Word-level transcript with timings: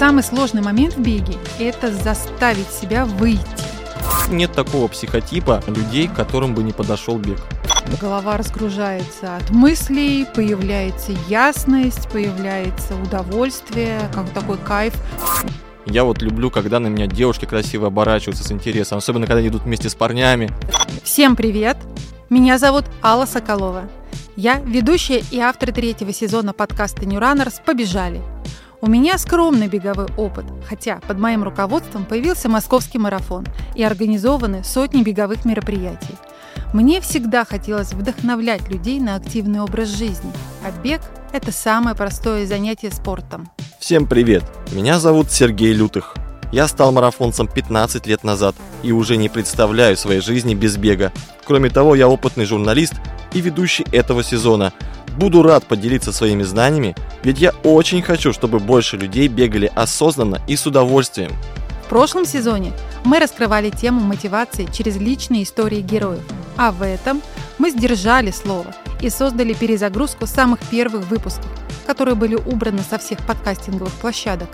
Самый 0.00 0.22
сложный 0.22 0.62
момент 0.62 0.94
в 0.94 1.00
беге– 1.00 1.34
это 1.58 1.92
заставить 1.92 2.70
себя 2.70 3.04
выйти. 3.04 3.44
Нет 4.30 4.50
такого 4.50 4.88
психотипа 4.88 5.62
людей, 5.66 6.08
к 6.08 6.14
которым 6.14 6.54
бы 6.54 6.62
не 6.62 6.72
подошел 6.72 7.18
бег. 7.18 7.38
Голова 8.00 8.38
разгружается 8.38 9.36
от 9.36 9.50
мыслей, 9.50 10.26
появляется 10.34 11.12
ясность, 11.28 12.08
появляется 12.08 12.94
удовольствие, 12.94 14.00
как 14.14 14.30
такой 14.30 14.56
кайф. 14.56 14.94
Я 15.84 16.04
вот 16.04 16.22
люблю, 16.22 16.50
когда 16.50 16.80
на 16.80 16.86
меня 16.86 17.06
девушки 17.06 17.44
красиво 17.44 17.88
оборачиваются 17.88 18.44
с 18.44 18.50
интересом, 18.50 18.96
особенно 18.96 19.26
когда 19.26 19.40
они 19.40 19.48
идут 19.48 19.64
вместе 19.64 19.90
с 19.90 19.94
парнями. 19.94 20.50
Всем 21.04 21.36
привет! 21.36 21.76
Меня 22.30 22.56
зовут 22.56 22.86
Алла 23.02 23.26
Соколова. 23.26 23.90
Я 24.34 24.60
ведущая 24.60 25.22
и 25.30 25.38
автор 25.40 25.72
третьего 25.72 26.14
сезона 26.14 26.54
подкаста 26.54 27.04
New 27.04 27.20
Runners 27.20 27.60
«Побежали». 27.62 28.22
У 28.82 28.86
меня 28.88 29.18
скромный 29.18 29.68
беговой 29.68 30.06
опыт, 30.16 30.46
хотя 30.66 31.00
под 31.06 31.18
моим 31.18 31.42
руководством 31.44 32.06
появился 32.06 32.48
московский 32.48 32.96
марафон 32.96 33.46
и 33.74 33.82
организованы 33.82 34.64
сотни 34.64 35.02
беговых 35.02 35.44
мероприятий. 35.44 36.14
Мне 36.72 37.02
всегда 37.02 37.44
хотелось 37.44 37.92
вдохновлять 37.92 38.70
людей 38.70 38.98
на 38.98 39.16
активный 39.16 39.60
образ 39.60 39.88
жизни, 39.88 40.32
а 40.64 40.70
бег– 40.82 41.02
это 41.32 41.52
самое 41.52 41.94
простое 41.94 42.46
занятие 42.46 42.90
спортом. 42.90 43.50
Всем 43.78 44.06
привет! 44.06 44.44
Меня 44.72 44.98
зовут 44.98 45.30
Сергей 45.30 45.74
Лютых. 45.74 46.14
Я 46.50 46.66
стал 46.66 46.90
марафонцем 46.90 47.48
15 47.48 48.06
лет 48.06 48.24
назад 48.24 48.56
и 48.82 48.92
уже 48.92 49.18
не 49.18 49.28
представляю 49.28 49.94
своей 49.98 50.22
жизни 50.22 50.54
без 50.54 50.78
бега. 50.78 51.12
Кроме 51.44 51.68
того, 51.68 51.94
я 51.94 52.08
опытный 52.08 52.46
журналист 52.46 52.94
и 53.32 53.40
ведущий 53.40 53.86
этого 53.92 54.22
сезона– 54.22 54.72
Буду 55.16 55.42
рад 55.42 55.64
поделиться 55.64 56.12
своими 56.12 56.42
знаниями, 56.42 56.94
ведь 57.22 57.38
я 57.38 57.52
очень 57.64 58.02
хочу, 58.02 58.32
чтобы 58.32 58.58
больше 58.58 58.96
людей 58.96 59.28
бегали 59.28 59.70
осознанно 59.74 60.40
и 60.46 60.56
с 60.56 60.66
удовольствием. 60.66 61.32
В 61.84 61.88
прошлом 61.88 62.24
сезоне 62.24 62.72
мы 63.04 63.18
раскрывали 63.18 63.70
тему 63.70 64.00
мотивации 64.00 64.68
через 64.72 64.96
личные 64.96 65.42
истории 65.42 65.80
героев, 65.80 66.22
а 66.56 66.70
в 66.70 66.82
этом 66.82 67.20
мы 67.58 67.70
сдержали 67.70 68.30
слово 68.30 68.72
и 69.00 69.10
создали 69.10 69.52
перезагрузку 69.52 70.26
самых 70.26 70.60
первых 70.70 71.08
выпусков, 71.10 71.50
которые 71.86 72.14
были 72.14 72.36
убраны 72.36 72.82
со 72.88 72.98
всех 72.98 73.18
подкастинговых 73.26 73.92
площадок. 73.94 74.48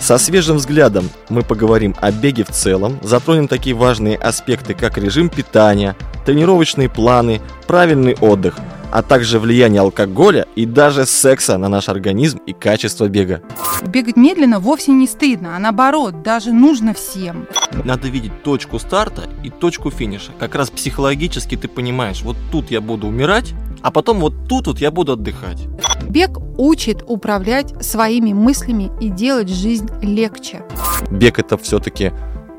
Со 0.00 0.16
свежим 0.16 0.56
взглядом 0.56 1.10
мы 1.28 1.42
поговорим 1.42 1.94
о 2.00 2.10
беге 2.10 2.44
в 2.44 2.50
целом, 2.50 2.98
затронем 3.02 3.48
такие 3.48 3.74
важные 3.74 4.16
аспекты, 4.16 4.72
как 4.72 4.96
режим 4.96 5.28
питания, 5.28 5.96
тренировочные 6.28 6.90
планы, 6.90 7.40
правильный 7.66 8.14
отдых– 8.20 8.58
а 8.90 9.02
также 9.02 9.38
влияние 9.38 9.80
алкоголя 9.80 10.46
и 10.56 10.66
даже 10.66 11.06
секса 11.06 11.58
на 11.58 11.68
наш 11.68 11.88
организм 11.88 12.38
и 12.46 12.52
качество 12.52 13.08
бега. 13.08 13.42
Бегать 13.86 14.16
медленно 14.16 14.60
вовсе 14.60 14.92
не 14.92 15.06
стыдно, 15.06 15.56
а 15.56 15.58
наоборот, 15.58 16.22
даже 16.22 16.52
нужно 16.52 16.94
всем. 16.94 17.46
Надо 17.84 18.08
видеть 18.08 18.42
точку 18.42 18.78
старта 18.78 19.24
и 19.42 19.50
точку 19.50 19.90
финиша. 19.90 20.32
Как 20.38 20.54
раз 20.54 20.70
психологически 20.70 21.56
ты 21.56 21.68
понимаешь, 21.68 22.22
вот 22.22 22.36
тут 22.50 22.70
я 22.70 22.80
буду 22.80 23.06
умирать, 23.06 23.54
а 23.82 23.90
потом 23.90 24.20
вот 24.20 24.34
тут 24.48 24.66
вот 24.66 24.78
я 24.80 24.90
буду 24.90 25.12
отдыхать. 25.12 25.66
Бег 26.08 26.38
учит 26.56 27.04
управлять 27.06 27.84
своими 27.84 28.32
мыслями 28.32 28.90
и 29.00 29.10
делать 29.10 29.48
жизнь 29.48 29.88
легче. 30.02 30.62
Бег 31.10 31.38
это 31.38 31.58
все-таки 31.58 32.12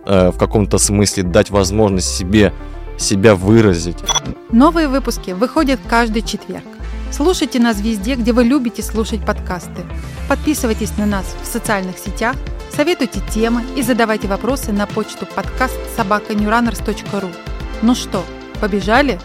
э, 0.05 0.31
в 0.31 0.37
каком-то 0.37 0.77
смысле 0.77 1.23
дать 1.23 1.49
возможность 1.49 2.15
себе 2.15 2.53
себя 2.99 3.35
выразить. 3.35 3.97
Новые 4.51 4.87
выпуски 4.87 5.31
выходят 5.31 5.79
каждый 5.89 6.21
четверг. 6.21 6.65
Слушайте 7.11 7.59
нас 7.59 7.79
везде, 7.81 8.15
где 8.15 8.33
вы 8.33 8.43
любите 8.43 8.83
слушать 8.83 9.25
подкасты. 9.25 9.83
Подписывайтесь 10.27 10.95
на 10.97 11.05
нас 11.05 11.25
в 11.41 11.45
социальных 11.45 11.97
сетях, 11.97 12.35
советуйте 12.75 13.19
темы 13.33 13.63
и 13.75 13.81
задавайте 13.81 14.27
вопросы 14.27 14.71
на 14.71 14.85
почту 14.85 15.25
подкаст 15.25 15.75
собаканewrunners.ru. 15.97 17.29
Ну 17.81 17.95
что, 17.95 18.23
побежали? 18.61 19.19